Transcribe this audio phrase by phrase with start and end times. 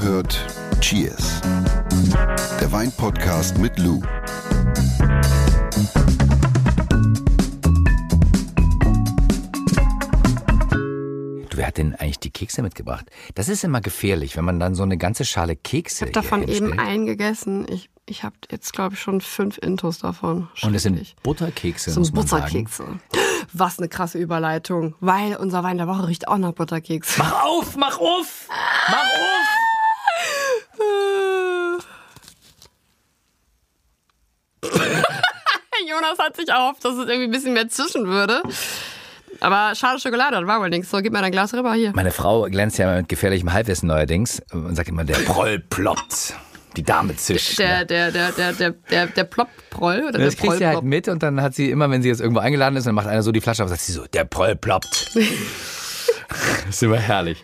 [0.00, 0.46] gehört
[0.80, 1.42] Cheers.
[2.58, 4.00] Der Weinpodcast mit Lou.
[11.50, 13.06] Du, wer hat denn eigentlich die Kekse mitgebracht?
[13.34, 16.42] Das ist immer gefährlich, wenn man dann so eine ganze Schale Kekse Ich habe davon
[16.44, 17.66] hier eben einen gegessen.
[17.68, 20.48] Ich, ich habe jetzt, glaube ich, schon fünf Intos davon.
[20.62, 21.14] Und es sind.
[21.22, 22.14] Butterkekse, man sagen.
[22.14, 22.84] Butterkekse.
[23.52, 24.94] Was eine krasse Überleitung.
[25.00, 27.18] Weil unser Wein der Woche riecht auch nach Butterkeks.
[27.18, 28.48] Mach auf, mach auf,
[28.88, 29.59] mach auf!
[35.90, 38.42] Jonas hat sich erhofft, dass es irgendwie ein bisschen mehr zischen würde.
[39.40, 40.90] Aber schade Schokolade, das war wohl nichts.
[40.90, 41.92] So, gib mir dein Glas rüber hier.
[41.94, 46.34] Meine Frau glänzt ja mit gefährlichem Halbwissen neuerdings und sagt immer, der Proll ploppt.
[46.76, 47.58] Die Dame zischt.
[47.58, 51.08] Der, der, der, der, der, der, der Plopp-Proll oder das der kriegt sie halt mit
[51.08, 53.32] und dann hat sie immer, wenn sie jetzt irgendwo eingeladen ist, dann macht einer so
[53.32, 55.16] die Flasche auf und sagt sie so, der Proll ploppt.
[55.16, 57.42] das ist immer herrlich.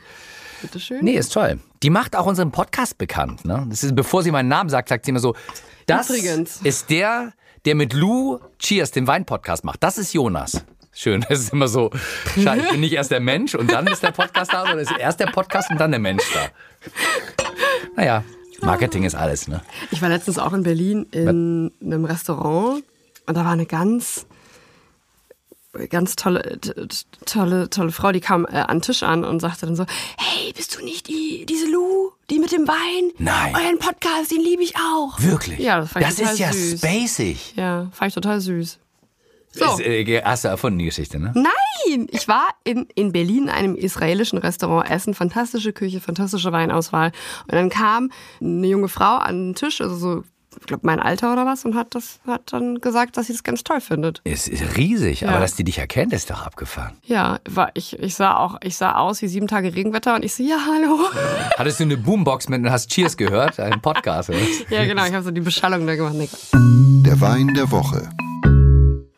[0.63, 0.99] Bitteschön.
[1.03, 1.59] Nee, ist toll.
[1.83, 3.45] Die macht auch unseren Podcast bekannt.
[3.45, 3.67] Ne?
[3.69, 5.35] Das ist, bevor sie meinen Namen sagt, sagt sie immer so,
[5.87, 6.61] das Übrigens.
[6.63, 7.33] ist der,
[7.65, 9.83] der mit Lou Cheers den Wein-Podcast macht.
[9.83, 10.65] Das ist Jonas.
[10.93, 11.91] Schön, das ist immer so,
[12.37, 14.99] ich bin nicht erst der Mensch und dann ist der Podcast da, sondern es ist
[14.99, 16.49] erst der Podcast und dann der Mensch da.
[17.97, 18.25] Naja,
[18.63, 19.61] Marketing ist alles, ne?
[19.91, 22.83] Ich war letztens auch in Berlin in einem Restaurant
[23.27, 24.27] und da war eine ganz,
[25.91, 26.59] ganz tolle,
[27.27, 29.85] tolle, tolle Frau, die kam äh, an den Tisch an und sagte dann so,
[30.17, 33.13] hey, bist du nicht die, diese Lou, die mit dem Wein?
[33.19, 33.55] Nein.
[33.55, 35.21] Euren Podcast, den liebe ich auch.
[35.21, 35.59] Wirklich?
[35.59, 36.79] Ja, das fand ich total ist ja süß.
[36.81, 37.55] spacig.
[37.57, 38.79] Ja, fand ich total süß.
[39.53, 39.65] So.
[39.65, 41.33] Ist, äh, hast du erfunden, die Geschichte, ne?
[41.35, 47.13] Nein, ich war in, in Berlin in einem israelischen Restaurant essen, fantastische Küche, fantastische Weinauswahl.
[47.45, 48.11] Und dann kam
[48.41, 50.25] eine junge Frau an den Tisch, also so,
[50.61, 53.43] ich glaube mein Alter oder was, und hat das hat dann gesagt, dass sie das
[53.45, 54.21] ganz toll findet.
[54.25, 55.29] Es ist riesig, Ja.
[55.31, 56.97] aber dass die dich erkennt, ist doch abgefahren.
[57.05, 60.35] Ja, war, ich, ich sah auch, ich sah aus wie sieben Tage Regenwetter und ich
[60.35, 60.99] so, ja, hallo.
[61.59, 63.59] Hattest du eine Boombox mit und hast Cheers gehört?
[63.61, 64.39] Einen Podcast, oder?
[64.71, 66.15] Ja, genau, ich habe so die Beschallung da gemacht.
[66.15, 66.29] Nee,
[67.05, 68.09] Der Wein der Woche.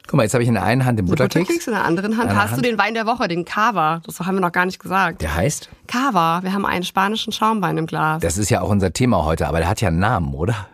[0.07, 1.35] Guck mal, jetzt habe ich in der einen Hand den Butterkeks.
[1.49, 2.35] Butterkeks in der anderen Hand.
[2.35, 2.65] Hast du Hand.
[2.65, 4.01] den Wein der Woche, den Cava?
[4.07, 5.21] Das haben wir noch gar nicht gesagt.
[5.21, 5.69] Der heißt?
[5.87, 8.23] Cava, wir haben einen spanischen Schaumwein im Glas.
[8.23, 10.67] Das ist ja auch unser Thema heute, aber der hat ja einen Namen, oder?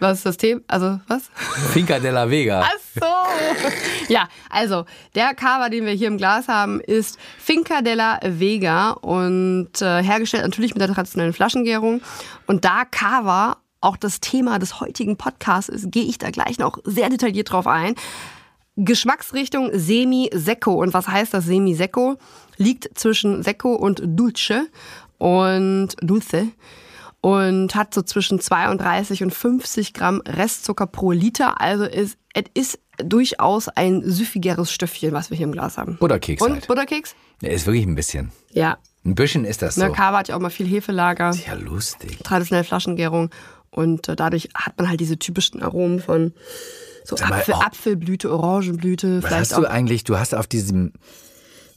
[0.00, 0.60] Was ist das Thema?
[0.66, 1.30] Also, was?
[1.72, 2.62] Finca de la Vega.
[2.64, 4.12] Ach so.
[4.12, 4.84] Ja, also
[5.14, 10.42] der Cava, den wir hier im Glas haben, ist Finca della Vega und äh, hergestellt
[10.42, 12.02] natürlich mit der traditionellen Flaschengärung.
[12.46, 16.78] Und da Cava auch das Thema des heutigen Podcasts ist, gehe ich da gleich noch
[16.84, 17.94] sehr detailliert drauf ein.
[18.76, 20.72] Geschmacksrichtung Semi-Secco.
[20.72, 22.16] Und was heißt das Semi-Secco?
[22.56, 24.68] Liegt zwischen Secco und Dulce
[25.18, 26.48] und Dulce
[27.24, 31.58] und hat so zwischen 32 und 50 Gramm Restzucker pro Liter.
[31.58, 35.96] Also ist, es ist durchaus ein süffigeres Stöffchen, was wir hier im Glas haben.
[35.96, 36.66] Butterkeks Und halt.
[36.66, 37.14] Butterkeks?
[37.40, 38.30] Der ist wirklich ein bisschen.
[38.52, 38.76] Ja.
[39.06, 39.80] Ein bisschen ist das so.
[39.86, 42.18] Ne, Kava hat ja auch mal viel Hefelager, Ja, lustig.
[42.22, 43.30] traditionelle Flaschengärung.
[43.70, 46.34] Und äh, dadurch hat man halt diese typischen Aromen von
[47.04, 47.62] so mal, Apfel, oh.
[47.62, 50.92] Apfelblüte, Orangenblüte, Was hast du eigentlich, du hast auf diesem,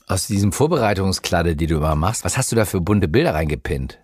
[0.07, 3.97] aus diesem Vorbereitungskladde, die du immer machst, was hast du da für bunte Bilder reingepinnt?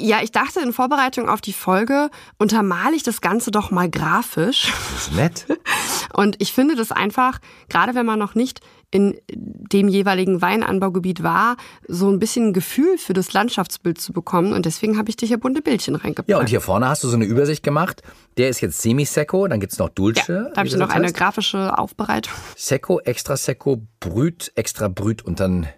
[0.00, 4.72] Ja, ich dachte in Vorbereitung auf die Folge untermale ich das Ganze doch mal grafisch.
[4.92, 5.46] Das ist nett.
[6.12, 11.56] Und ich finde das einfach, gerade wenn man noch nicht in dem jeweiligen Weinanbaugebiet war,
[11.86, 14.52] so ein bisschen ein Gefühl für das Landschaftsbild zu bekommen.
[14.52, 16.28] Und deswegen habe ich dir hier bunte Bildchen reingepackt.
[16.28, 18.02] Ja, und hier vorne hast du so eine Übersicht gemacht.
[18.36, 20.26] Der ist jetzt Semi-Secco, dann gibt's noch Dulce.
[20.26, 21.16] Ja, da habe ich noch das eine heißt.
[21.16, 22.32] grafische Aufbereitung.
[22.56, 25.68] Secco, Extra Secco, Brüt, Extra Brüt und dann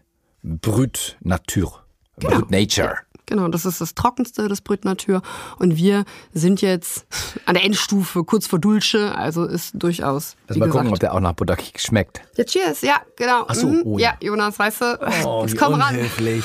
[0.42, 1.84] Brüt Natur.
[2.16, 2.96] Brüt Nature.
[3.30, 5.22] Genau, das ist das Trockenste des Brüt Natur.
[5.58, 6.04] Und wir
[6.34, 7.06] sind jetzt
[7.46, 9.14] an der Endstufe, kurz vor Dulce.
[9.16, 10.34] Also ist durchaus.
[10.48, 12.20] Lass mal gesagt, gucken, ob der auch nach Butterkeks schmeckt.
[12.36, 13.44] Ja, cheers, ja, genau.
[13.46, 13.82] Ach so, Mhm.
[13.84, 14.10] oh ja.
[14.20, 14.26] ja.
[14.28, 15.94] Jonas, weißt du, Oh, jetzt komm ran.
[15.94, 16.44] unhöflich.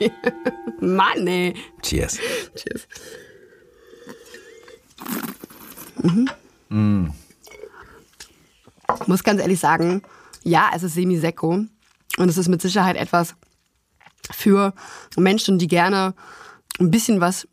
[0.80, 1.54] Mann, ey.
[1.82, 2.18] Cheers.
[2.56, 2.86] Cheers.
[9.00, 10.02] Ich muss ganz ehrlich sagen,
[10.42, 11.64] ja, es ist semi-secco
[12.18, 13.34] und es ist mit Sicherheit etwas
[14.32, 14.74] für
[15.16, 16.14] Menschen, die gerne
[16.80, 17.48] ein bisschen was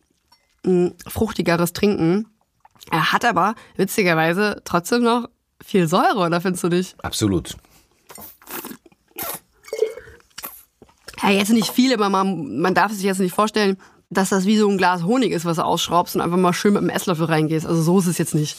[0.63, 2.27] mh, Fruchtigeres trinken.
[2.91, 5.29] Er hat aber witzigerweise trotzdem noch
[5.63, 6.95] viel Säure, oder findest du nicht?
[7.03, 7.55] Absolut.
[11.21, 13.77] Ja, jetzt nicht viel, aber man, man darf sich jetzt nicht vorstellen,
[14.09, 16.73] dass das wie so ein Glas Honig ist, was du ausschraubst und einfach mal schön
[16.73, 17.65] mit einem Esslöffel reingehst.
[17.65, 18.57] Also so ist es jetzt nicht.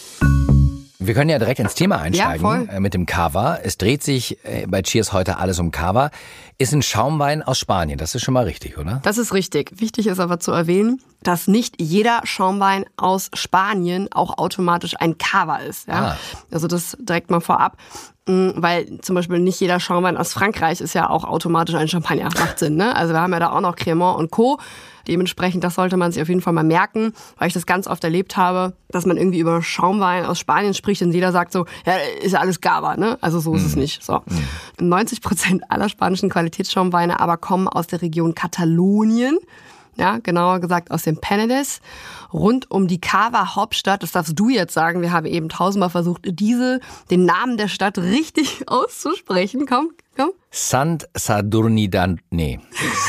[1.02, 2.69] Wir können ja direkt ins Thema einsteigen voll.
[2.70, 3.56] äh, mit dem Cava.
[3.62, 6.11] Es dreht sich äh, bei Cheers heute alles um Cava.
[6.58, 7.99] Ist ein Schaumwein aus Spanien.
[7.99, 9.00] Das ist schon mal richtig, oder?
[9.02, 9.81] Das ist richtig.
[9.81, 15.56] Wichtig ist aber zu erwähnen, dass nicht jeder Schaumwein aus Spanien auch automatisch ein Cava
[15.56, 15.88] ist.
[15.88, 15.94] Ja?
[15.94, 16.17] Ah.
[16.50, 17.79] Also das direkt mal vorab.
[18.29, 22.25] Mm, Weil zum Beispiel nicht jeder Schaumwein aus Frankreich ist ja auch automatisch ein Champagner.
[22.25, 22.95] Macht Sinn, ne?
[22.95, 24.59] Also wir haben ja da auch noch Cremant und Co.
[25.09, 28.05] Dementsprechend, das sollte man sich auf jeden Fall mal merken, weil ich das ganz oft
[28.05, 31.95] erlebt habe, dass man irgendwie über Schaumwein aus Spanien spricht und jeder sagt so, ja,
[32.21, 33.17] ist ja alles Gaba, ne?
[33.23, 34.05] Also so ist es nicht.
[34.05, 34.23] So.
[34.79, 39.39] 90 Prozent aller spanischen Qualitätsschaumweine aber kommen aus der Region Katalonien.
[39.97, 41.81] Ja, genauer gesagt aus dem Penedès.
[42.33, 46.23] Rund um die Cava Hauptstadt, das darfst du jetzt sagen, wir haben eben tausendmal versucht,
[46.25, 49.67] diese, den Namen der Stadt richtig auszusprechen.
[49.67, 50.31] Komm, komm.
[50.51, 52.61] Sant Sadurni da, nee,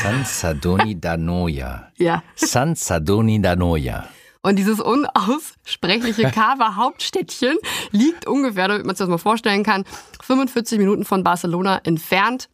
[0.02, 1.88] San Sadoni da Noia.
[1.96, 2.22] Ja.
[2.34, 4.08] San Sadoni da Noia.
[4.42, 7.56] Und dieses unaussprechliche Cava Hauptstädtchen
[7.92, 9.84] liegt ungefähr, damit man sich das mal vorstellen kann,
[10.20, 12.48] 45 Minuten von Barcelona entfernt.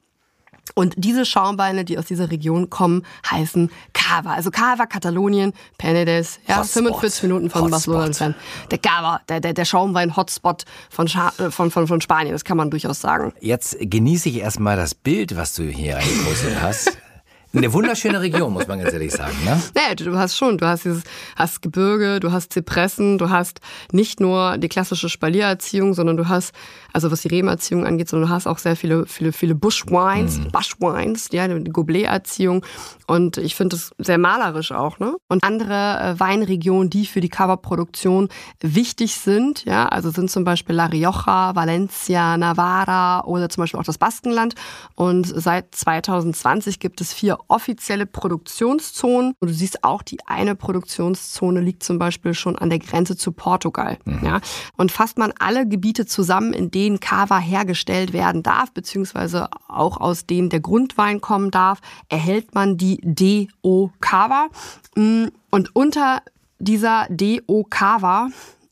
[0.75, 4.35] Und diese Schaumweine, die aus dieser Region kommen, heißen Cava.
[4.35, 6.85] Also Cava, Katalonien, Penedès, ja, Hotspot.
[6.85, 7.71] 45 Minuten von Hotspot.
[7.71, 8.37] Barcelona entfernt.
[8.71, 12.57] Der Cava, der, der, der Schaumwein-Hotspot von, Scha äh, von, von, von Spanien, das kann
[12.57, 13.33] man durchaus sagen.
[13.41, 16.99] Jetzt genieße ich erstmal das Bild, was du hier reingepostet hast.
[17.55, 19.33] Eine wunderschöne Region, muss man ganz ehrlich sagen.
[19.45, 19.61] Ne?
[19.75, 21.03] Naja, du hast schon, du hast dieses,
[21.35, 23.61] hast Gebirge, du hast Zypressen, du hast
[23.91, 26.53] nicht nur die klassische Spaliererziehung, sondern du hast,
[26.93, 31.29] also was die Rebenerziehung angeht, sondern du hast auch sehr viele, viele, viele Bushwines, Bushwines,
[31.33, 32.67] ja, die Goblet-Erziehung.
[33.07, 35.17] Und ich finde es sehr malerisch auch, ne?
[35.29, 38.29] Und andere äh, Weinregionen, die für die Coverproduktion
[38.61, 43.85] wichtig sind, ja, also sind zum Beispiel La Rioja, Valencia, Navarra oder zum Beispiel auch
[43.85, 44.55] das Baskenland.
[44.95, 49.35] Und seit 2020 gibt es vier offizielle Produktionszonen.
[49.39, 53.33] Und du siehst auch, die eine Produktionszone liegt zum Beispiel schon an der Grenze zu
[53.33, 53.99] Portugal.
[54.23, 54.41] Ja.
[54.77, 60.27] Und fasst man alle Gebiete zusammen, in denen Cava hergestellt werden darf, beziehungsweise auch aus
[60.27, 64.49] denen der Grundwein kommen darf, erhält man die DO Cava.
[64.97, 66.23] Mm, Und unter
[66.59, 68.29] dieser DO Cava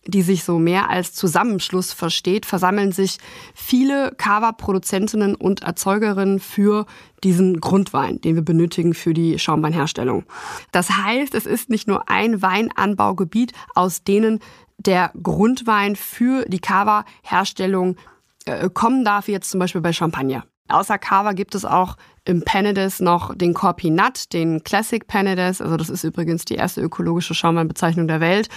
[0.06, 3.18] die sich so mehr als Zusammenschluss versteht, versammeln sich
[3.54, 6.86] viele Cava-Produzentinnen und Erzeugerinnen für
[7.24, 10.24] diesen Grundwein, den wir benötigen für die Schaumweinherstellung.
[10.72, 14.40] Das heißt, es ist nicht nur ein Weinanbaugebiet, aus denen
[14.78, 17.96] der Grundwein für die Cava-Herstellung
[18.44, 20.44] äh, kommen darf, wie jetzt zum Beispiel bei Champagner.
[20.68, 25.62] Außer Cava gibt es auch im Penedès noch den Corpinat, den Classic Penedès.
[25.62, 28.48] Also das ist übrigens die erste ökologische Schaumweinbezeichnung der Welt.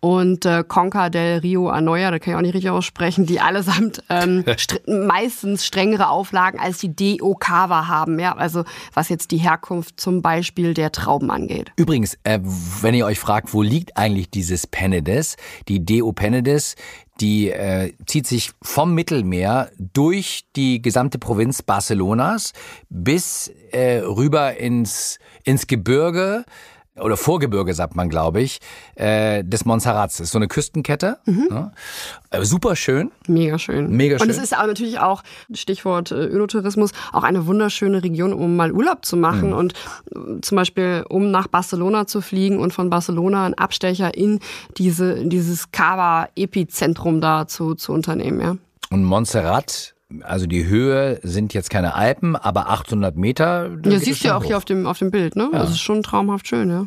[0.00, 4.04] Und äh, Conca del Rio Anoia, da kann ich auch nicht richtig aussprechen, die allesamt
[4.08, 8.20] ähm, str meistens strengere Auflagen als die DO Cava haben.
[8.20, 8.64] Ja, also
[8.94, 11.72] was jetzt die Herkunft zum Beispiel der Trauben angeht.
[11.76, 12.38] Übrigens, äh,
[12.80, 15.36] wenn ihr euch fragt, wo liegt eigentlich dieses Penedès,
[15.66, 16.76] die Deo Penedès,
[17.20, 22.52] die äh, zieht sich vom Mittelmeer durch die gesamte Provinz Barcelonas
[22.88, 26.44] bis äh, rüber ins, ins Gebirge
[27.00, 28.60] oder Vorgebirge, sagt man, glaube ich,
[28.94, 30.16] äh, des Montserrats.
[30.18, 31.18] Das ist so eine Küstenkette.
[31.50, 31.72] Ja.
[32.30, 33.10] Äh, super schön.
[33.26, 33.90] Mega schön.
[33.90, 34.44] Mega Und es schön.
[34.44, 35.22] ist auch natürlich auch,
[35.52, 39.74] Stichwort äh, Önotourismus, auch eine wunderschöne Region, um mal Urlaub zu machen und
[40.14, 44.40] äh, zum Beispiel, um nach Barcelona zu fliegen und von Barcelona einen Abstecher in
[44.76, 48.56] diese, in dieses Cava-Epizentrum da zu, zu unternehmen, ja.
[48.90, 53.70] Und Montserrat, also die Höhe sind jetzt keine Alpen, aber 800 Meter.
[53.84, 54.58] Ja, siehst du ja auch hier hoch.
[54.58, 55.48] auf dem, auf dem Bild, ne?
[55.52, 56.86] Das ist schon traumhaft schön, ja.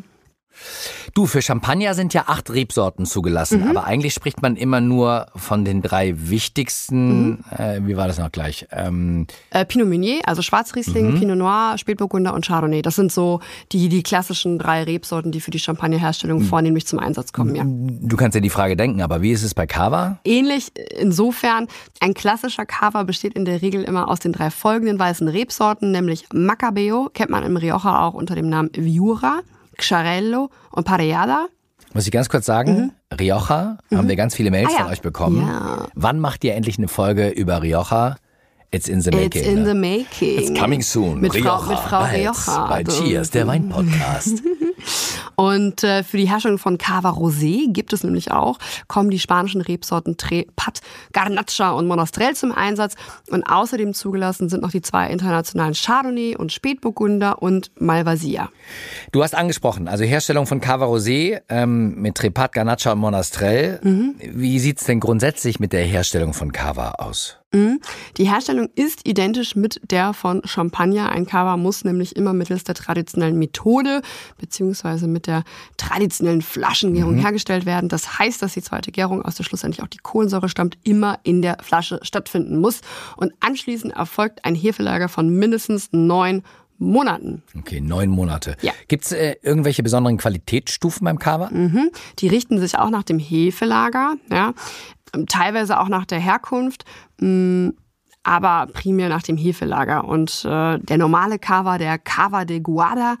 [1.14, 3.68] Du, für Champagner sind ja acht Rebsorten zugelassen, Mhm.
[3.70, 7.28] aber eigentlich spricht man immer nur von den drei wichtigsten.
[7.30, 7.38] Mhm.
[7.56, 8.66] Äh, wie war das noch gleich?
[8.70, 11.18] Ähm, Äh, Pinot Meunier, also Schwarzriesling, Mhm.
[11.18, 12.82] Pinot Noir, Spätburgunder und Chardonnay.
[12.82, 13.40] Das sind so
[13.72, 15.62] die, die klassischen drei Rebsorten, die für die Mhm.
[15.62, 17.64] Champagnerherstellung vornehmlich zum Einsatz kommen, ja.
[17.66, 20.18] du kannst ja die Frage denken, aber wie ist es bei Cava?
[20.24, 21.66] Ähnlich insofern,
[22.00, 26.24] ein klassischer Cava besteht in der Regel immer aus den drei folgenden weißen Rebsorten, nämlich
[26.32, 29.40] Macabeo, kennt man im Rioja auch unter dem Namen Viura,
[29.80, 31.46] Xarello und Parellada.
[31.92, 34.74] Muss ich ganz kurz sagen, Rioja, haben wir ganz viele Mails Mhm.
[34.74, 34.84] Ah, ja.
[34.84, 35.46] von euch bekommen.
[35.46, 35.88] Ja.
[35.94, 38.16] Wann macht ihr endlich eine Folge über Rioja?
[38.72, 39.42] It's in the making.
[39.42, 40.38] It's in the making.
[40.38, 41.20] It's coming soon.
[41.20, 42.66] Mit Rioja, Frau, mit Frau bald Rioja.
[42.68, 44.42] Bei Cheers, der Wein-Podcast.
[45.40, 49.62] Und äh, für die Herstellung von Cava Rosé gibt es nämlich auch, kommen die spanischen
[49.62, 50.82] Rebsorten Trepat,
[51.14, 52.94] Garnacha und Monastrell zum Einsatz.
[53.30, 58.50] Und außerdem zugelassen sind noch die zwei internationalen Chardonnay und Spätburgunder und Malvasia.
[59.12, 63.80] Du hast angesprochen, also Herstellung von Cava Rosé ähm, mit Trepat, Garnacha und Monastrell.
[63.82, 64.16] Mhm.
[64.18, 67.39] Wie sieht's denn grundsätzlich mit der Herstellung von Cava aus?
[67.52, 71.10] Die Herstellung ist identisch mit der von Champagner.
[71.10, 74.02] Ein Cava muss nämlich immer mittels der traditionellen Methode
[74.38, 75.42] beziehungsweise mit der
[75.76, 77.88] traditionellen Flaschengärung hergestellt werden.
[77.88, 81.42] Das heißt, dass die zweite Gärung, aus der schlussendlich auch die Kohlensäure stammt, immer in
[81.42, 82.82] der Flasche stattfinden muss.
[83.16, 86.42] Und anschließend erfolgt ein Hefelager von mindestens neun
[86.80, 87.42] Monaten.
[87.56, 88.56] Okay, neun Monate.
[88.62, 88.72] Ja.
[88.88, 91.50] Gibt's äh, irgendwelche besonderen Qualitätsstufen beim Cava?
[91.50, 91.90] Mhm.
[92.20, 94.54] Die richten sich auch nach dem Hefelager, ja,
[95.26, 96.84] teilweise auch nach der Herkunft.
[97.20, 97.70] Mm,
[98.22, 100.04] aber primär nach dem Hefelager.
[100.04, 103.16] Und äh, der normale Cava, der Cava de Guarda,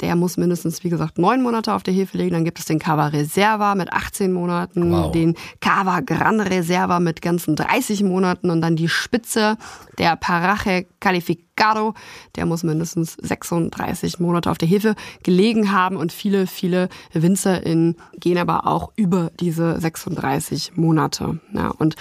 [0.00, 2.32] der muss mindestens, wie gesagt, neun Monate auf der Hefe legen.
[2.32, 5.10] Dann gibt es den Cava Reserva mit 18 Monaten, Wow.
[5.12, 9.56] den Cava Gran Reserva mit ganzen 30 Monaten und dann die Spitze,
[9.98, 11.94] der Paraje Calificado,
[12.36, 15.96] der muss mindestens 36 Monate auf der Hefe gelegen haben.
[15.96, 21.40] Und viele, viele WinzerInnen gehen aber auch über diese 36 Monate.
[21.52, 21.96] Ja, und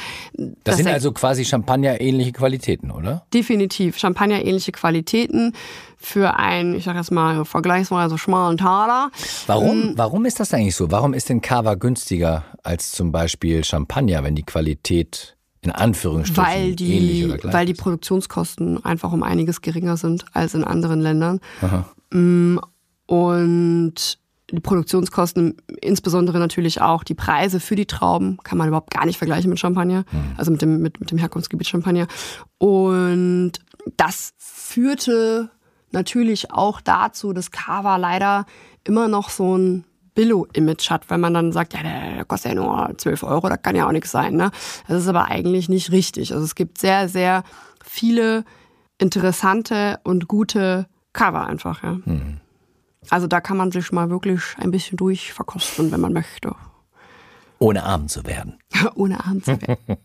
[0.63, 3.25] Das, sind er- also quasi Champagner-ähnliche Qualitäten, oder?
[3.33, 5.53] definitiv Champagner-ähnliche Qualitäten
[5.97, 9.09] für einen, ich sag jetzt mal, vergleichsweise schmalen Taler.
[9.47, 10.91] Warum, warum ist das eigentlich so?
[10.91, 16.67] Warum ist denn Cava günstiger als zum Beispiel Champagner, wenn die Qualität in Anführungsstrichen Weil
[16.67, 16.77] ähnlich
[17.19, 17.73] die, oder gleich weil die?
[17.73, 21.39] Produktionskosten einfach um einiges geringer sind als in anderen Ländern.
[22.11, 22.59] Mm,
[23.07, 24.19] Und
[24.51, 29.17] die Produktionskosten, insbesondere natürlich auch die Preise für die Trauben, kann man überhaupt gar nicht
[29.17, 30.05] vergleichen mit Champagner,
[30.37, 32.07] also mit dem, mit, mit dem Herkunftsgebiet Champagner.
[32.57, 33.53] Und
[33.97, 35.49] das führte
[35.91, 38.45] natürlich auch dazu, dass Cava leider
[38.83, 42.97] immer noch so ein Billo-Image hat, weil man dann sagt, ja, der, kostet ja nur
[42.97, 44.35] 12 Euro, das kann ja auch nichts sein.
[44.35, 44.49] Ne?
[44.87, 46.33] Das ist aber eigentlich nicht richtig.
[46.33, 47.43] Also es gibt sehr, sehr
[47.83, 48.43] viele
[48.97, 51.83] interessante und gute Cover einfach.
[51.83, 51.99] Ja.
[53.09, 56.55] Also da kann man sich mal wirklich ein bisschen durchverkosten, wenn man möchte.
[57.59, 58.57] Ohne arm zu werden.
[58.95, 59.77] Ohne Arm zu werden.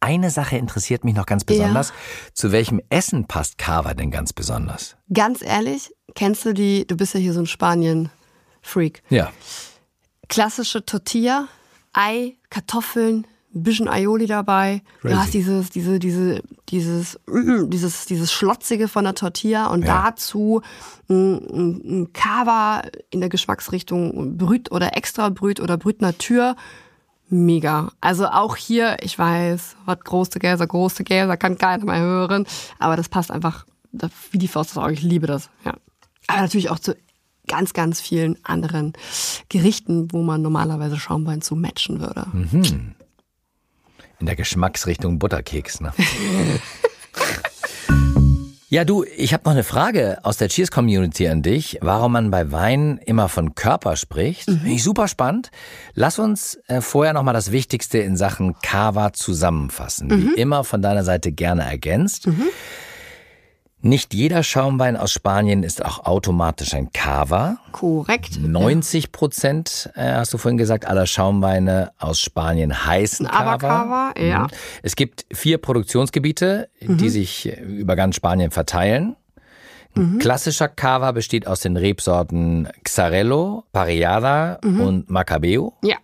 [0.00, 1.92] Eine Sache interessiert mich noch ganz besonders.
[2.34, 4.96] Zu welchem Essen passt Cava denn ganz besonders?
[5.12, 9.02] Ganz ehrlich, kennst du die, du bist ja hier so ein Spanien-Freak.
[9.08, 9.30] Ja.
[10.28, 11.48] klassische Tortilla,
[11.92, 14.82] Ei, Kartoffeln, ein bisschen Aioli dabei.
[15.00, 15.14] Crazy.
[15.14, 20.02] Du hast dieses, diese, diese, dieses, mm, dieses, dieses Schlotzige von der Tortilla und Ja.
[20.10, 20.60] dazu
[21.08, 26.54] ein, ein, ein Cava in der Geschmacksrichtung Brüt oder extra Brüt oder Brüt Natur.
[27.28, 27.90] Mega.
[28.00, 32.46] Also auch hier, ich weiß, was große Gäser, große Gäser, kann keiner mehr hören.
[32.78, 33.66] Aber das passt einfach
[34.30, 34.92] wie die Faust aufs Auge.
[34.92, 35.74] Ich liebe das, ja.
[36.28, 36.96] Aber natürlich auch zu
[37.48, 38.92] ganz, ganz vielen anderen
[39.48, 42.26] Gerichten, wo man normalerweise Schaumwein zu matchen würde.
[44.18, 45.92] In der Geschmacksrichtung Butterkeks, ne?
[48.76, 52.52] Ja, du, ich habe noch eine Frage aus der Cheers-Community an dich, warum man bei
[52.52, 54.44] Wein immer von Körper spricht.
[54.44, 55.50] Finde ich super spannend.
[55.94, 60.10] Lass uns äh, vorher nochmal das Wichtigste in Sachen Cava zusammenfassen.
[60.10, 62.28] Wie immer von deiner Seite gerne ergänzt.
[63.86, 67.58] Nicht jeder Schaumwein aus Spanien ist auch automatisch ein Cava.
[67.70, 68.36] Korrekt.
[68.40, 74.12] 90 Prozent, äh, hast du vorhin gesagt, aller Schaumweine aus Spanien heißen Ein Aber Cava.
[74.12, 74.38] Cava, ja.
[74.40, 74.48] Mhm.
[74.82, 79.14] Es gibt vier Produktionsgebiete, die sich äh, über ganz Spanien verteilen.
[79.94, 85.72] Ein klassischer Cava besteht aus den Rebsorten Xarello, Parellada und Macabeo.
[85.82, 85.96] Ja.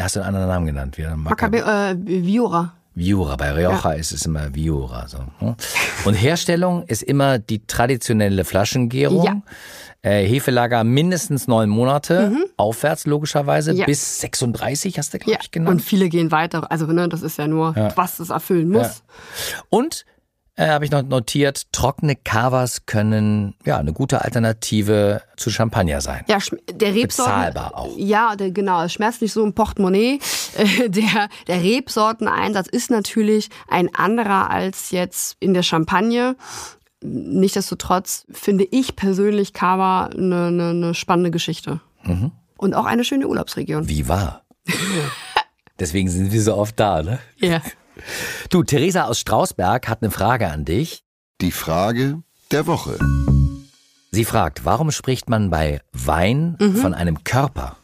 [0.00, 0.98] Hast du einen anderen Namen genannt?
[0.98, 2.72] Wie Maccabe, äh, Viura.
[2.94, 3.36] Viura.
[3.36, 5.08] Bei Rioja ist es immer Viura.
[5.08, 5.18] So.
[5.40, 5.56] ne?
[6.04, 9.24] Und Herstellung ist immer die traditionelle Flaschengärung.
[9.24, 9.42] Ja.
[10.02, 13.78] Äh, Hefelager mindestens neun Monate, aufwärts logischerweise, Mhm.
[13.78, 13.86] Ja.
[13.86, 15.38] bis 36 hast du, glaube Ja.
[15.40, 15.82] ich, Und genannt.
[15.82, 16.70] viele gehen weiter.
[16.70, 19.02] Also, ne, das ist ja nur, was es erfüllen muss.
[19.70, 20.04] Und,
[20.56, 26.24] äh, habe ich noch notiert, trockene Cavas können ja eine gute Alternative zu Champagner sein.
[26.28, 26.38] Ja,
[26.72, 27.34] der Rebsorten.
[27.34, 27.92] Bezahlbar auch.
[27.96, 28.82] Ja, der, genau.
[28.84, 30.20] Es schmerzt nicht so im Portemonnaie.
[30.56, 36.36] Äh, Der, der Rebsorteneinsatz ist natürlich ein anderer als jetzt in der Champagne.
[37.02, 41.80] Nichtsdestotrotz finde ich persönlich Cava eine, eine, eine spannende Geschichte.
[42.04, 42.30] Mhm.
[42.56, 43.88] Und auch eine schöne Urlaubsregion.
[43.88, 44.42] Wie wahr?
[45.80, 47.18] Deswegen sind wir so oft da, ne?
[47.38, 47.60] Ja.
[48.50, 51.04] Du, Theresa aus Strausberg hat eine Frage an dich.
[51.40, 52.98] Die Frage der Woche.
[54.10, 56.76] Sie fragt, warum spricht man bei Wein Mhm.
[56.76, 57.76] von einem Körper?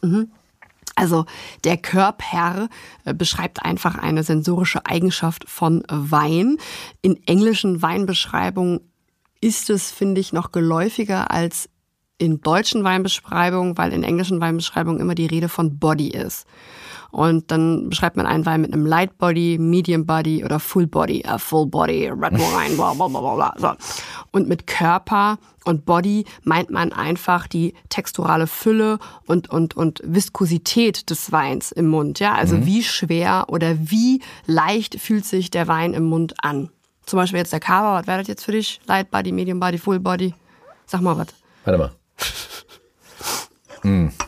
[0.94, 1.24] Also
[1.64, 2.68] der Körper
[3.04, 6.56] äh, beschreibt einfach eine sensorische Eigenschaft von Wein.
[7.02, 8.80] In englischen Weinbeschreibungen
[9.40, 11.68] ist es, finde ich, noch geläufiger als
[12.18, 16.46] in deutschen Weinbeschreibungen, weil in englischen Weinbeschreibungen immer die Rede von Body ist.
[17.10, 21.24] Und dann beschreibt man einen Wein mit einem Light Body, Medium Body oder Full Body,
[21.26, 23.54] a Full Body, Red Wine, bla bla bla bla.
[23.56, 23.72] So.
[24.30, 31.10] Und mit Körper und Body meint man einfach die texturale Fülle und, und, und Viskosität
[31.10, 32.20] des Weins im Mund.
[32.20, 36.70] Ja, also wie schwer oder wie leicht fühlt sich der Wein im Mund an.
[37.06, 38.80] Zum Beispiel jetzt der Cava, was wäre das jetzt für dich?
[38.86, 40.32] Light Body, Medium Body, Full Body?
[40.86, 41.28] Sag mal was.
[41.64, 41.90] Warte mal.
[43.82, 44.12] Hm.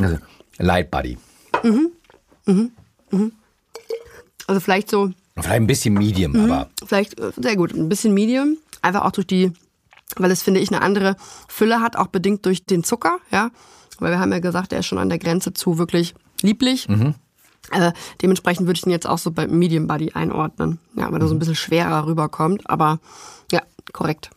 [0.00, 0.16] Also,
[0.62, 1.18] Light Body.
[4.46, 6.50] Also vielleicht so Vielleicht ein bisschen Medium, Mhm.
[6.50, 8.58] aber Vielleicht, äh, sehr gut, ein bisschen Medium.
[8.82, 9.50] Einfach auch durch die,
[10.16, 11.16] weil es, finde ich, eine andere
[11.48, 13.50] Fülle hat, auch bedingt durch den Zucker, ja.
[13.98, 16.86] Weil wir haben ja gesagt, der ist schon an der Grenze zu wirklich lieblich.
[17.70, 20.78] Äh, dementsprechend würde ich den jetzt auch so bei Medium Body einordnen.
[20.96, 22.98] Ja, weil er so ein bisschen schwerer rüberkommt, aber
[23.52, 24.30] ja, korrekt.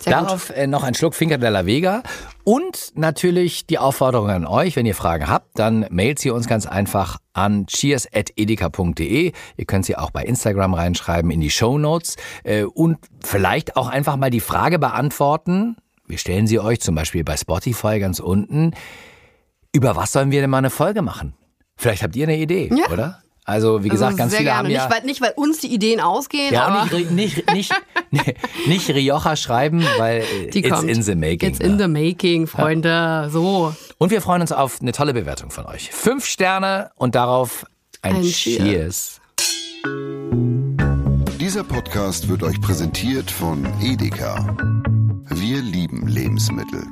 [0.00, 2.02] Sehr Darauf äh, noch ein Schluck Finca della Vega
[2.44, 6.66] und natürlich die Aufforderung an euch, wenn ihr Fragen habt, dann mailt sie uns ganz
[6.66, 9.32] einfach an cheers.edeka.de.
[9.56, 13.88] Ihr könnt sie auch bei Instagram reinschreiben in die Show Notes äh, und vielleicht auch
[13.88, 15.76] einfach mal die Frage beantworten.
[16.06, 18.72] Wir stellen sie euch zum Beispiel bei Spotify ganz unten.
[19.72, 21.34] Über was sollen wir denn mal eine Folge machen?
[21.76, 22.90] Vielleicht habt ihr eine Idee, Ja.
[22.92, 23.22] oder?
[23.50, 24.58] Also wie gesagt, Also ganz sehr viele gerne.
[24.58, 27.72] haben ja nicht, weil, nicht, weil uns die Ideen ausgehen, ja, aber nicht, nicht, nicht,
[28.12, 28.34] nicht,
[28.68, 30.88] nicht Rioja schreiben, weil äh, die it's kommt.
[30.88, 31.50] in the making.
[31.50, 31.82] It's in ne?
[31.82, 33.28] the making, Freunde.
[33.32, 33.74] So.
[33.98, 35.90] Und wir freuen uns auf eine tolle Bewertung von euch.
[35.90, 37.66] Fünf Sterne und darauf
[38.02, 38.62] ein, Ein Cheers.
[38.62, 39.20] Cheers.
[41.40, 44.56] Dieser Podcast wird euch präsentiert von Edeka.
[45.28, 46.84] Wir lieben Lebensmittel.